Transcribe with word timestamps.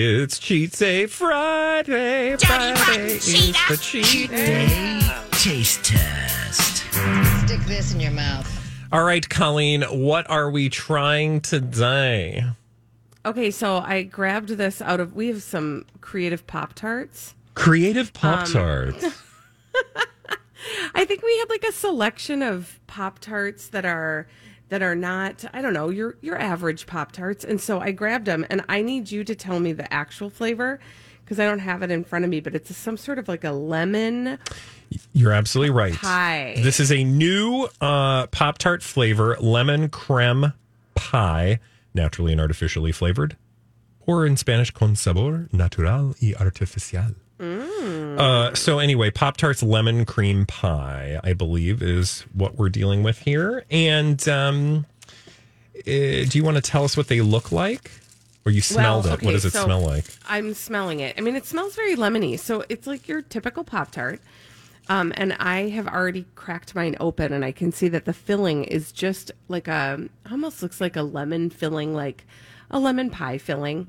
It's 0.00 0.38
Cheat 0.38 0.70
Day 0.78 1.06
Friday. 1.06 2.36
Friday 2.36 3.16
is 3.16 3.52
the 3.68 3.76
cheat 3.76 4.30
day. 4.30 5.00
Taste 5.32 5.84
test. 5.86 6.84
Stick 7.44 7.58
this 7.62 7.92
in 7.92 7.98
your 7.98 8.12
mouth. 8.12 8.48
All 8.92 9.02
right, 9.02 9.28
Colleen, 9.28 9.82
what 9.82 10.30
are 10.30 10.52
we 10.52 10.68
trying 10.68 11.40
today? 11.40 12.44
Okay, 13.26 13.50
so 13.50 13.78
I 13.78 14.04
grabbed 14.04 14.50
this 14.50 14.80
out 14.80 15.00
of. 15.00 15.16
We 15.16 15.26
have 15.26 15.42
some 15.42 15.84
creative 16.00 16.46
Pop 16.46 16.74
Tarts. 16.74 17.34
Creative 17.54 18.12
Pop 18.12 18.46
um, 18.46 18.52
Tarts. 18.52 19.04
I 20.94 21.06
think 21.06 21.24
we 21.24 21.38
had 21.38 21.48
like 21.48 21.64
a 21.64 21.72
selection 21.72 22.42
of 22.42 22.78
Pop 22.86 23.18
Tarts 23.18 23.66
that 23.70 23.84
are 23.84 24.28
that 24.68 24.82
are 24.82 24.94
not. 24.94 25.44
I 25.52 25.62
don't 25.62 25.72
know 25.72 25.90
your 25.90 26.16
your 26.20 26.38
average 26.38 26.86
Pop 26.86 27.12
Tarts, 27.12 27.44
and 27.44 27.60
so 27.60 27.80
I 27.80 27.92
grabbed 27.92 28.26
them, 28.26 28.46
and 28.50 28.64
I 28.68 28.82
need 28.82 29.10
you 29.10 29.24
to 29.24 29.34
tell 29.34 29.60
me 29.60 29.72
the 29.72 29.92
actual 29.92 30.30
flavor 30.30 30.80
because 31.24 31.38
I 31.38 31.44
don't 31.44 31.58
have 31.58 31.82
it 31.82 31.90
in 31.90 32.04
front 32.04 32.24
of 32.24 32.30
me, 32.30 32.40
but 32.40 32.54
it's 32.54 32.74
some 32.74 32.96
sort 32.96 33.18
of 33.18 33.28
like 33.28 33.44
a 33.44 33.52
lemon. 33.52 34.38
You're 35.12 35.32
absolutely 35.32 35.70
right. 35.70 35.94
Pie. 35.94 36.54
This 36.58 36.80
is 36.80 36.90
a 36.90 37.04
new 37.04 37.68
uh, 37.80 38.26
Pop 38.28 38.58
Tart 38.58 38.82
flavor, 38.82 39.36
lemon 39.38 39.88
creme 39.90 40.54
pie, 40.94 41.60
naturally 41.94 42.32
and 42.32 42.40
artificially 42.40 42.92
flavored, 42.92 43.36
or 44.06 44.24
in 44.24 44.36
Spanish, 44.36 44.70
con 44.70 44.96
sabor 44.96 45.48
natural 45.52 46.14
y 46.22 46.34
artificial. 46.38 47.14
Uh, 48.18 48.52
so 48.54 48.80
anyway, 48.80 49.10
Pop 49.10 49.36
Tart's 49.36 49.62
lemon 49.62 50.04
cream 50.04 50.44
pie, 50.44 51.20
I 51.22 51.32
believe, 51.34 51.82
is 51.82 52.22
what 52.32 52.56
we're 52.56 52.68
dealing 52.68 53.02
with 53.02 53.18
here. 53.20 53.64
And 53.70 54.28
um, 54.28 54.86
uh, 55.76 55.82
do 55.84 56.30
you 56.32 56.42
want 56.42 56.56
to 56.56 56.62
tell 56.62 56.84
us 56.84 56.96
what 56.96 57.06
they 57.08 57.20
look 57.20 57.52
like? 57.52 57.92
Or 58.44 58.50
you 58.50 58.60
smelled 58.60 59.04
Well, 59.04 59.14
it? 59.14 59.22
What 59.22 59.32
does 59.32 59.44
it 59.44 59.52
so 59.52 59.64
smell 59.64 59.80
like? 59.80 60.04
I'm 60.26 60.54
smelling 60.54 61.00
it. 61.00 61.14
I 61.16 61.20
mean, 61.20 61.36
it 61.36 61.46
smells 61.46 61.76
very 61.76 61.94
lemony. 61.94 62.38
So 62.38 62.64
it's 62.68 62.86
like 62.86 63.06
your 63.06 63.22
typical 63.22 63.62
Pop 63.62 63.90
Tart. 63.92 64.20
Um, 64.88 65.12
and 65.16 65.34
I 65.34 65.68
have 65.68 65.86
already 65.86 66.24
cracked 66.34 66.74
mine 66.74 66.96
open, 66.98 67.32
and 67.32 67.44
I 67.44 67.52
can 67.52 67.72
see 67.72 67.88
that 67.88 68.06
the 68.06 68.14
filling 68.14 68.64
is 68.64 68.90
just 68.90 69.30
like 69.48 69.68
a 69.68 70.08
almost 70.30 70.62
looks 70.62 70.80
like 70.80 70.96
a 70.96 71.02
lemon 71.02 71.50
filling, 71.50 71.94
like 71.94 72.24
a 72.70 72.78
lemon 72.78 73.10
pie 73.10 73.38
filling. 73.38 73.88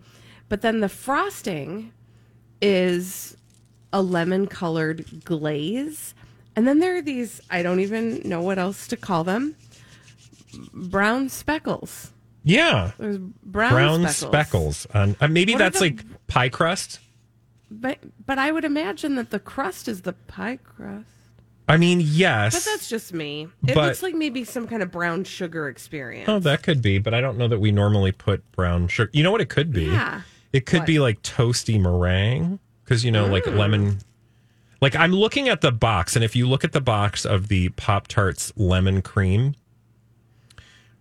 But 0.50 0.62
then 0.62 0.82
the 0.82 0.90
frosting 0.90 1.94
is 2.62 3.38
a 3.94 4.02
lemon 4.02 4.48
colored 4.48 5.24
glaze. 5.26 6.14
And 6.56 6.68
then 6.68 6.80
there 6.80 6.96
are 6.98 7.02
these, 7.02 7.42
I 7.50 7.64
don't 7.64 7.80
even 7.80 8.22
know 8.26 8.42
what 8.42 8.60
else 8.60 8.88
to 8.90 8.98
call 8.98 9.24
them 9.24 9.56
brown 10.74 11.30
speckles. 11.30 12.12
Yeah, 12.44 12.92
There's 12.98 13.18
brown, 13.18 13.72
brown 13.72 14.08
speckles. 14.08 14.78
speckles. 14.78 14.88
On, 14.94 15.16
uh, 15.22 15.28
maybe 15.28 15.54
What 15.54 15.60
that's 15.60 15.80
the- 15.80 15.86
like 15.86 16.28
pie 16.28 16.50
crust. 16.50 17.00
But 17.72 18.00
but 18.26 18.40
I 18.40 18.52
would 18.52 18.66
imagine 18.66 19.16
that 19.16 19.30
the 19.30 19.40
crust 19.40 19.88
is 19.88 20.02
the 20.02 20.14
pie 20.14 20.58
crust. 20.64 21.06
I 21.68 21.78
mean, 21.78 22.02
yes. 22.04 22.56
But 22.56 22.72
that's 22.72 22.90
just 22.90 23.14
me. 23.14 23.48
It 23.68 23.76
But- 23.76 23.86
looks 23.86 24.02
like 24.02 24.16
maybe 24.16 24.44
some 24.44 24.68
kind 24.68 24.82
of 24.82 24.90
brown 24.92 25.24
sugar 25.24 25.70
experience. 25.70 26.28
Oh, 26.28 26.40
that 26.40 26.64
could 26.64 26.82
be, 26.82 26.98
but 26.98 27.14
I 27.14 27.22
don't 27.22 27.38
know 27.38 27.48
that 27.48 27.60
we 27.60 27.72
normally 27.72 28.12
put 28.12 28.50
brown 28.54 28.88
sugar. 28.88 29.12
You 29.14 29.22
know 29.22 29.32
what 29.32 29.42
it 29.42 29.50
could 29.50 29.72
be? 29.72 29.84
Yeah. 29.86 30.22
It 30.52 30.66
could 30.66 30.80
What? 30.80 30.88
be 30.88 30.98
like 31.00 31.22
toasty 31.22 31.80
meringue 31.80 32.58
because 32.90 33.06
you 33.06 33.12
know, 33.12 33.28
like 33.28 33.44
Mm. 33.44 33.56
lemon. 33.58 33.98
Like 34.82 34.96
I'm 34.96 35.12
looking 35.12 35.48
at 35.50 35.62
the 35.62 35.72
box, 35.72 36.16
and 36.16 36.26
if 36.26 36.36
you 36.36 36.48
look 36.48 36.64
at 36.64 36.72
the 36.72 36.82
box 36.82 37.26
of 37.26 37.50
the 37.50 37.70
Pop 37.70 38.08
Tarts 38.08 38.52
lemon 38.56 39.02
cream, 39.04 39.54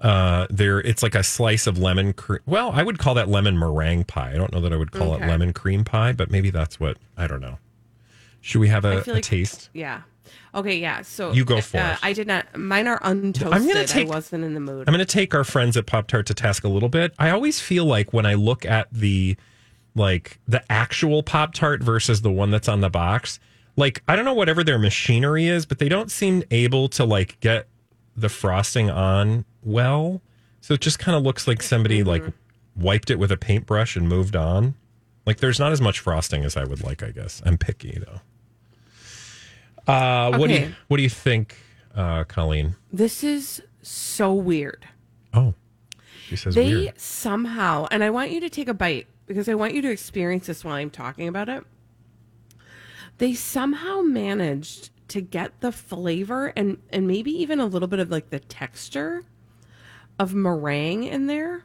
uh, 0.00 0.46
there 0.50 0.80
it's 0.80 1.02
like 1.02 1.14
a 1.14 1.22
slice 1.22 1.66
of 1.66 1.78
lemon 1.78 2.12
cream. 2.12 2.40
Well, 2.44 2.72
I 2.74 2.82
would 2.82 2.98
call 2.98 3.14
that 3.14 3.28
lemon 3.28 3.56
meringue 3.58 4.04
pie. 4.04 4.32
I 4.32 4.36
don't 4.36 4.52
know 4.52 4.60
that 4.60 4.72
I 4.72 4.76
would 4.76 4.92
call 4.92 5.14
it 5.14 5.20
lemon 5.20 5.52
cream 5.52 5.84
pie, 5.84 6.12
but 6.12 6.30
maybe 6.30 6.50
that's 6.50 6.78
what 6.78 6.98
I 7.16 7.26
don't 7.26 7.40
know. 7.40 7.58
Should 8.40 8.60
we 8.60 8.68
have 8.68 8.84
a, 8.84 9.00
feel 9.02 9.14
a 9.14 9.16
like- 9.16 9.24
taste? 9.24 9.70
Yeah. 9.72 10.02
Okay, 10.54 10.76
yeah. 10.78 11.02
So 11.02 11.32
You 11.32 11.44
go 11.44 11.60
for 11.60 11.78
uh, 11.78 11.92
it. 11.92 11.98
I 12.02 12.12
did 12.12 12.26
not 12.26 12.56
mine 12.56 12.86
are 12.88 12.98
untoasted. 13.00 13.52
I'm 13.52 13.66
gonna 13.66 13.86
take- 13.86 14.08
I 14.08 14.10
wasn't 14.10 14.44
in 14.44 14.54
the 14.54 14.60
mood. 14.60 14.88
I'm 14.88 14.92
going 14.94 15.04
to 15.06 15.10
take 15.12 15.34
our 15.34 15.44
friends 15.44 15.76
at 15.76 15.86
Pop 15.86 16.06
Tart 16.08 16.26
to 16.26 16.34
task 16.34 16.64
a 16.64 16.68
little 16.68 16.88
bit. 16.88 17.14
I 17.18 17.30
always 17.30 17.60
feel 17.60 17.84
like 17.84 18.12
when 18.12 18.26
I 18.26 18.34
look 18.34 18.64
at 18.66 18.88
the 18.92 19.36
like 19.98 20.38
the 20.48 20.62
actual 20.72 21.22
Pop 21.22 21.52
Tart 21.52 21.82
versus 21.82 22.22
the 22.22 22.30
one 22.30 22.50
that's 22.50 22.68
on 22.68 22.80
the 22.80 22.88
box, 22.90 23.38
like 23.76 24.02
I 24.08 24.16
don't 24.16 24.24
know 24.24 24.34
whatever 24.34 24.64
their 24.64 24.78
machinery 24.78 25.46
is, 25.46 25.66
but 25.66 25.78
they 25.78 25.88
don't 25.88 26.10
seem 26.10 26.42
able 26.50 26.88
to 26.90 27.04
like 27.04 27.38
get 27.40 27.66
the 28.16 28.28
frosting 28.28 28.88
on 28.90 29.44
well. 29.62 30.22
So 30.60 30.74
it 30.74 30.80
just 30.80 30.98
kind 30.98 31.16
of 31.16 31.22
looks 31.22 31.46
like 31.46 31.62
somebody 31.62 32.02
like 32.02 32.24
wiped 32.76 33.10
it 33.10 33.18
with 33.18 33.30
a 33.32 33.36
paintbrush 33.36 33.96
and 33.96 34.08
moved 34.08 34.34
on. 34.36 34.74
Like 35.26 35.38
there's 35.38 35.58
not 35.60 35.72
as 35.72 35.80
much 35.80 35.98
frosting 36.00 36.44
as 36.44 36.56
I 36.56 36.64
would 36.64 36.82
like, 36.82 37.02
I 37.02 37.10
guess. 37.10 37.42
I'm 37.44 37.58
picky 37.58 37.98
though. 37.98 38.20
Uh, 39.92 40.36
what 40.36 40.48
do 40.48 40.54
you 40.54 40.74
what 40.88 40.96
do 40.98 41.02
you 41.02 41.08
think, 41.08 41.56
uh, 41.94 42.24
Colleen? 42.24 42.76
this 42.92 43.24
is 43.24 43.62
so 43.82 44.32
weird. 44.34 44.86
Oh, 45.32 45.54
she 46.26 46.36
says 46.36 46.54
They 46.54 46.74
weird. 46.74 47.00
somehow, 47.00 47.86
and 47.90 48.04
I 48.04 48.10
want 48.10 48.30
you 48.30 48.40
to 48.40 48.50
take 48.50 48.68
a 48.68 48.74
bite 48.74 49.06
because 49.28 49.48
I 49.48 49.54
want 49.54 49.74
you 49.74 49.82
to 49.82 49.90
experience 49.90 50.46
this 50.46 50.64
while 50.64 50.74
I'm 50.74 50.90
talking 50.90 51.28
about 51.28 51.48
it. 51.48 51.64
They 53.18 53.34
somehow 53.34 54.00
managed 54.00 54.90
to 55.08 55.20
get 55.20 55.60
the 55.60 55.72
flavor 55.72 56.52
and 56.56 56.78
and 56.90 57.06
maybe 57.06 57.30
even 57.30 57.60
a 57.60 57.66
little 57.66 57.88
bit 57.88 57.98
of 58.00 58.10
like 58.10 58.30
the 58.30 58.40
texture 58.40 59.24
of 60.18 60.34
meringue 60.34 61.04
in 61.04 61.26
there 61.26 61.62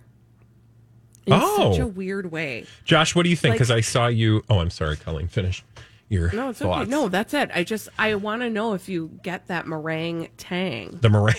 in 1.25 1.34
Oh. 1.34 1.72
such 1.72 1.79
a 1.79 1.84
oh. 1.84 1.88
weird 1.88 2.31
way. 2.31 2.66
Josh, 2.85 3.16
what 3.16 3.24
do 3.24 3.29
you 3.29 3.35
think? 3.35 3.51
Like- 3.53 3.57
Because 3.59 3.72
I 3.72 3.81
saw 3.81 4.07
you. 4.07 4.44
Oh, 4.50 4.59
I'm 4.59 4.69
sorry, 4.69 4.95
Colleen. 4.97 5.28
Finish 5.28 5.63
your 6.09 6.31
No, 6.34 6.50
it's 6.50 6.59
thoughts. 6.59 6.81
okay. 6.84 6.90
No, 6.90 7.07
that's 7.09 7.34
it. 7.34 7.50
I 7.53 7.63
just 7.63 7.90
I 7.97 8.16
want 8.16 8.41
to 8.41 8.50
know 8.50 8.74
if 8.74 8.88
you 8.90 9.19
get 9.24 9.47
that 9.47 9.68
meringue 9.68 10.30
tang. 10.38 10.97
the 11.01 11.09
meringue. 11.09 11.35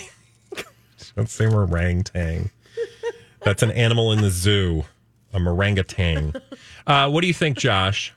Don't 1.17 1.29
say 1.29 1.47
meringue 1.47 2.03
tang. 2.05 2.51
That's 3.43 3.63
an 3.63 3.71
animal 3.73 4.13
in 4.13 4.21
the 4.23 4.31
zoo. 4.31 4.85
A 5.35 5.39
orangutan. 5.39 6.35
Uh, 6.87 7.09
what 7.09 7.23
do 7.23 7.27
you 7.27 7.33
think, 7.33 7.57
Josh? 7.57 8.13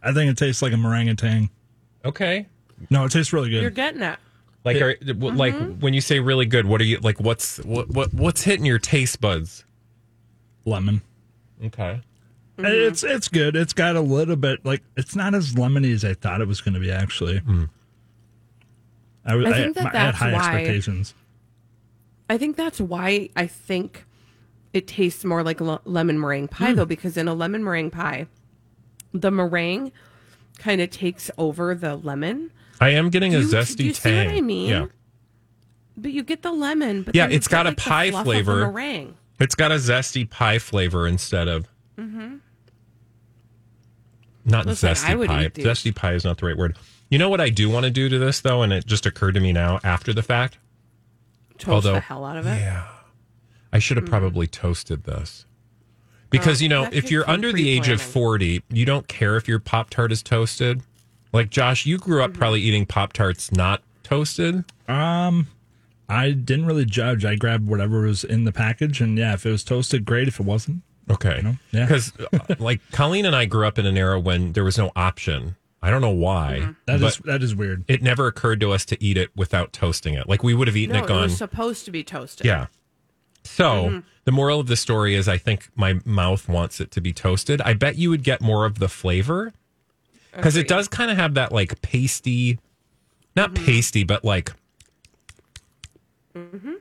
I 0.00 0.12
think 0.12 0.30
it 0.30 0.38
tastes 0.38 0.62
like 0.62 0.72
a 0.72 0.76
meringue. 0.76 1.50
Okay. 2.04 2.46
No, 2.88 3.04
it 3.04 3.10
tastes 3.10 3.32
really 3.32 3.50
good. 3.50 3.62
You're 3.62 3.70
getting 3.70 4.02
it. 4.02 4.16
Like, 4.64 4.80
are, 4.80 4.94
w- 4.94 5.34
like 5.34 5.54
mm-hmm. 5.54 5.80
when 5.80 5.92
you 5.92 6.00
say 6.00 6.20
really 6.20 6.46
good, 6.46 6.66
what 6.66 6.80
are 6.80 6.84
you 6.84 6.98
like? 6.98 7.18
What's 7.18 7.58
what, 7.64 7.88
what 7.88 8.14
what's 8.14 8.42
hitting 8.42 8.64
your 8.64 8.78
taste 8.78 9.20
buds? 9.20 9.64
Lemon. 10.64 11.02
Okay. 11.64 12.00
Mm-hmm. 12.58 12.66
It's 12.66 13.02
it's 13.02 13.28
good. 13.28 13.56
It's 13.56 13.72
got 13.72 13.96
a 13.96 14.00
little 14.00 14.36
bit 14.36 14.64
like 14.64 14.82
it's 14.96 15.16
not 15.16 15.34
as 15.34 15.54
lemony 15.54 15.92
as 15.92 16.04
I 16.04 16.14
thought 16.14 16.40
it 16.40 16.48
was 16.48 16.60
going 16.60 16.74
to 16.74 16.80
be. 16.80 16.90
Actually, 16.90 17.38
hmm. 17.40 17.64
I, 19.26 19.34
I 19.34 19.52
think 19.52 19.74
that 19.76 19.86
I 19.86 19.88
had 19.88 19.92
that's 19.92 20.18
high 20.18 20.32
why- 20.32 20.38
expectations. 20.38 21.14
I 22.30 22.38
think 22.38 22.56
that's 22.56 22.80
why 22.80 23.28
I 23.36 23.46
think 23.46 24.06
it 24.74 24.86
tastes 24.86 25.24
more 25.24 25.42
like 25.42 25.60
le- 25.62 25.80
lemon 25.86 26.20
meringue 26.20 26.48
pie, 26.48 26.70
Hmm. 26.70 26.76
though, 26.76 26.84
because 26.84 27.16
in 27.16 27.28
a 27.28 27.32
lemon 27.34 27.64
meringue 27.64 27.90
pie, 27.90 28.26
the 29.14 29.30
meringue 29.30 29.90
kind 30.58 30.80
of 30.82 30.90
takes 30.90 31.30
over 31.38 31.74
the 31.74 31.96
lemon. 31.96 32.50
I 32.80 32.90
am 32.90 33.08
getting 33.08 33.34
a 33.34 33.38
Do 33.40 33.46
you- 33.46 33.52
zesty 33.52 33.76
do 33.76 33.84
you 33.84 33.94
see 33.94 34.14
what 34.16 34.28
I 34.34 34.40
mean? 34.42 34.68
Yeah. 34.68 34.86
But 35.96 36.10
you 36.12 36.22
get 36.24 36.42
the 36.42 36.50
lemon, 36.52 37.02
but 37.04 37.14
Yeah, 37.14 37.28
it's 37.30 37.46
got 37.48 37.66
a 37.66 37.70
like, 37.70 37.76
the 37.78 37.82
pie 37.82 38.10
flavor. 38.10 38.56
the 38.56 38.66
meringue. 38.66 39.14
It's 39.40 39.54
got 39.54 39.70
a 39.72 39.76
zesty 39.76 40.28
pie 40.28 40.58
flavor 40.58 41.06
instead 41.06 41.48
of. 41.48 41.66
not 44.46 44.66
Listen, 44.66 44.90
zesty 44.90 45.26
pie. 45.26 45.48
Zesty 45.50 45.94
pie 45.94 46.12
is 46.14 46.24
not 46.24 46.38
the 46.38 46.46
right 46.46 46.56
word. 46.56 46.76
You 47.08 47.18
know 47.18 47.28
what 47.30 47.40
I 47.40 47.48
do 47.48 47.70
want 47.70 47.84
to 47.84 47.90
do 47.90 48.08
to 48.08 48.18
this 48.18 48.40
though, 48.40 48.62
and 48.62 48.72
it 48.72 48.86
just 48.86 49.06
occurred 49.06 49.34
to 49.34 49.40
me 49.40 49.52
now 49.52 49.80
after 49.84 50.12
the 50.12 50.22
fact. 50.22 50.58
Toast 51.58 51.68
Although- 51.68 51.92
the 51.94 52.00
hell 52.00 52.24
out 52.24 52.36
of 52.36 52.46
it. 52.46 52.58
Yeah. 52.60 52.86
I 53.74 53.78
should 53.80 53.96
have 53.98 54.06
probably 54.06 54.46
toasted 54.46 55.04
this. 55.04 55.44
Because, 56.30 56.62
you 56.62 56.68
know, 56.68 56.88
if 56.90 57.10
you're 57.10 57.28
under 57.28 57.52
the 57.52 57.68
age 57.68 57.88
of 57.88 58.00
40, 58.00 58.62
you 58.70 58.84
don't 58.86 59.06
care 59.06 59.36
if 59.36 59.46
your 59.46 59.58
Pop 59.58 59.90
Tart 59.90 60.10
is 60.10 60.22
toasted. 60.22 60.80
Like, 61.32 61.50
Josh, 61.50 61.84
you 61.86 61.98
grew 61.98 62.22
up 62.22 62.30
Mm-hmm. 62.30 62.38
probably 62.38 62.60
eating 62.62 62.86
Pop 62.86 63.12
Tarts 63.12 63.52
not 63.52 63.82
toasted. 64.02 64.64
Um, 64.88 65.48
I 66.08 66.30
didn't 66.32 66.66
really 66.66 66.84
judge. 66.86 67.24
I 67.24 67.34
grabbed 67.36 67.68
whatever 67.68 68.00
was 68.02 68.24
in 68.24 68.44
the 68.44 68.52
package, 68.52 69.00
and 69.00 69.16
yeah, 69.18 69.34
if 69.34 69.44
it 69.46 69.50
was 69.50 69.62
toasted, 69.64 70.04
great. 70.04 70.26
If 70.28 70.40
it 70.40 70.46
wasn't, 70.46 70.82
Okay. 71.10 71.36
You 71.36 71.42
know, 71.42 71.56
yeah. 71.70 71.84
Because, 71.86 72.12
like, 72.58 72.80
Colleen 72.92 73.26
and 73.26 73.36
I 73.36 73.44
grew 73.44 73.66
up 73.66 73.78
in 73.78 73.84
an 73.86 73.96
era 73.96 74.18
when 74.18 74.52
there 74.54 74.64
was 74.64 74.78
no 74.78 74.90
option. 74.96 75.56
I 75.82 75.90
don't 75.90 76.00
know 76.00 76.10
why. 76.10 76.60
Mm-hmm. 76.62 76.72
That 76.86 77.02
is 77.02 77.18
that 77.26 77.42
is 77.42 77.54
weird. 77.54 77.84
it 77.88 78.02
never 78.02 78.26
occurred 78.26 78.58
to 78.60 78.72
us 78.72 78.84
to 78.86 79.04
eat 79.04 79.18
it 79.18 79.30
without 79.36 79.72
toasting 79.74 80.14
it. 80.14 80.28
Like, 80.28 80.42
we 80.42 80.54
would 80.54 80.66
have 80.66 80.76
eaten 80.76 80.94
No, 80.94 81.00
it 81.00 81.04
it 81.04 81.08
gone. 81.08 81.22
was 81.24 81.36
supposed 81.36 81.84
to 81.84 81.90
be 81.90 82.02
toasted. 82.02 82.46
Yeah. 82.46 82.66
So 83.44 83.64
Mm-hmm. 83.88 83.98
the 84.24 84.32
moral 84.32 84.58
of 84.60 84.66
the 84.66 84.76
story 84.76 85.14
is 85.14 85.28
I 85.28 85.36
think 85.38 85.68
my 85.76 86.00
mouth 86.04 86.48
wants 86.48 86.80
it 86.80 86.90
to 86.92 87.00
be 87.00 87.12
toasted. 87.12 87.60
I 87.62 87.74
bet 87.74 87.96
you 87.96 88.10
would 88.10 88.22
get 88.24 88.40
more 88.40 88.64
of 88.64 88.78
the 88.78 88.88
flavor 88.88 89.52
because 90.34 90.56
it 90.56 90.66
does 90.66 90.88
kind 90.88 91.10
of 91.10 91.16
have 91.16 91.34
that 91.34 91.52
like 91.52 91.80
pasty, 91.82 92.58
not 93.36 93.52
Mm-hmm. 93.54 93.64
pasty, 93.66 94.02
but 94.04 94.24
like, 94.24 94.52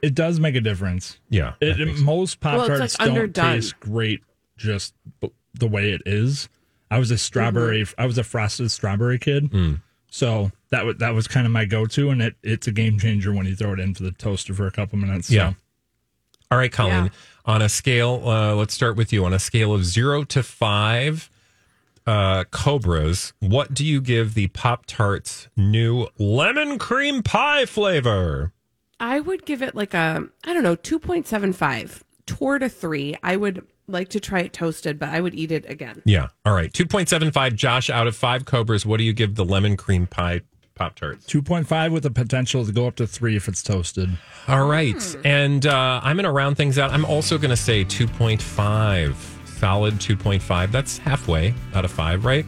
It 0.02 0.16
does 0.16 0.40
make 0.40 0.56
a 0.56 0.62
difference. 0.62 1.20
yeah. 1.30 1.54
It, 1.62 1.74
I 1.74 1.78
think 1.78 1.90
it- 1.92 1.98
so. 1.98 2.04
most 2.04 2.40
Pop 2.40 2.54
Well, 2.58 2.66
it's, 2.72 2.78
Tarts 2.80 3.00
like, 3.00 3.08
don't 3.08 3.16
underdone. 3.18 3.54
taste 3.56 3.80
great 3.80 4.22
just 4.58 4.94
b- 5.22 5.32
the 5.54 5.68
way 5.68 5.92
it 5.92 6.02
is. 6.06 6.50
I 6.90 6.98
was 7.00 7.12
a 7.12 7.18
strawberry. 7.18 7.82
Mm-hmm. 7.84 8.02
I 8.02 8.06
was 8.06 8.18
a 8.18 8.24
frosted 8.24 8.72
strawberry 8.72 9.20
kid, 9.20 9.52
Mm. 9.52 9.82
so 10.10 10.52
that 10.70 10.86
was 10.86 10.98
that 10.98 11.14
was 11.14 11.28
kind 11.28 11.46
of 11.46 11.52
my 11.52 11.66
go-to, 11.66 12.10
and 12.12 12.22
it 12.22 12.36
it's 12.44 12.68
a 12.68 12.72
game 12.72 12.98
changer 13.00 13.32
when 13.34 13.46
you 13.48 13.56
throw 13.56 13.74
it 13.74 13.80
into 13.80 14.04
the 14.04 14.12
toaster 14.12 14.54
for 14.54 14.66
a 14.68 14.72
couple 14.72 14.98
minutes. 15.00 15.28
so. 15.28 15.56
All 16.54 16.60
right, 16.60 16.72
Colleen. 16.72 17.06
Yeah. 17.06 17.10
On 17.46 17.64
a 17.64 17.68
scale, 17.68 18.22
uh, 18.30 18.54
let's 18.54 18.76
start 18.76 18.96
with 18.96 19.12
you. 19.12 19.26
On 19.26 19.34
a 19.34 19.40
scale 19.40 19.74
of 19.74 19.84
zero 19.86 20.24
to 20.26 20.44
five 20.44 21.32
uh, 22.06 22.44
cobras, 22.52 23.34
what 23.40 23.74
do 23.74 23.84
you 23.84 24.00
give 24.00 24.36
the 24.36 24.50
Pop 24.50 24.86
Tarts 24.86 25.48
new 25.58 26.08
lemon 26.20 26.78
cream 26.78 27.24
pie 27.24 27.66
flavor? 27.66 28.54
I 29.00 29.20
would 29.20 29.48
give 29.48 29.64
it 29.64 29.74
like 29.74 29.96
a, 29.96 30.28
I 30.44 30.54
don't 30.54 30.62
know, 30.62 30.76
2.75 30.76 32.04
toward 32.28 32.62
a 32.62 32.70
three. 32.70 33.16
I 33.24 33.36
would 33.36 33.66
like 33.88 34.10
to 34.10 34.20
try 34.20 34.42
it 34.42 34.54
toasted, 34.54 35.00
but 35.00 35.10
I 35.10 35.22
would 35.22 35.34
eat 35.34 35.52
it 35.52 35.68
again. 35.68 36.04
Yeah. 36.06 36.28
All 36.46 36.54
right. 36.54 36.72
2.75, 36.72 37.56
Josh, 37.56 37.90
out 37.90 38.06
of 38.06 38.16
five 38.16 38.46
Cobras, 38.46 38.86
what 38.86 38.98
do 38.98 39.04
you 39.04 39.14
give 39.14 39.34
the 39.34 39.44
lemon 39.44 39.76
cream 39.76 40.06
pie 40.06 40.42
Pop 40.76 40.96
Tarts? 40.96 41.26
Two 41.26 41.42
point 41.42 41.68
five 41.68 41.92
with 41.92 42.04
the 42.04 42.12
potential 42.12 42.66
to 42.66 42.72
go 42.72 42.88
up 42.88 42.96
to 42.96 43.06
three 43.08 43.36
if 43.36 43.48
it's 43.48 43.62
toasted. 43.62 44.10
All 44.48 44.68
right. 44.68 45.16
And 45.24 45.66
uh, 45.66 46.02
I'm 46.04 46.16
going 46.16 46.26
to 46.26 46.32
round 46.32 46.58
things 46.58 46.78
out. 46.80 46.92
I'm 46.92 47.06
also 47.06 47.38
going 47.38 47.52
to 47.52 47.56
say 47.58 47.86
2.5, 47.86 49.16
solid 49.60 49.94
2.5. 49.96 50.72
That's 50.72 50.98
halfway 50.98 51.54
out 51.74 51.86
of 51.86 51.92
five, 51.92 52.26
right? 52.26 52.46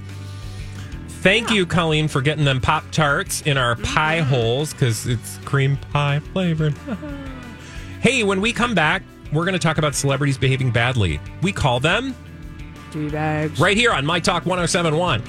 Thank 1.07 1.50
you, 1.51 1.66
Colleen, 1.66 2.07
for 2.07 2.22
getting 2.22 2.45
them 2.45 2.62
Pop 2.62 2.83
Tarts 2.92 3.42
in 3.42 3.57
our 3.57 3.75
pie 3.77 4.19
holes 4.19 4.74
because 4.74 5.07
it's 5.07 5.38
cream 5.39 5.77
pie 5.92 6.19
flavored. 6.33 6.75
hey, 8.01 8.24
when 8.24 8.42
we 8.42 8.54
come 8.54 8.75
back, 8.75 9.01
we're 9.33 9.45
going 9.45 9.54
to 9.54 9.60
talk 9.60 9.77
about 9.80 9.95
celebrities 9.95 10.38
behaving 10.38 10.72
badly. 10.72 11.19
We 11.42 11.51
call 11.51 11.80
them 11.80 12.13
D 12.92 13.10
bags. 13.10 13.60
right 13.60 13.75
here 13.75 13.92
on 13.92 14.06
My 14.06 14.19
Talk 14.19 14.45
1071. 14.45 15.24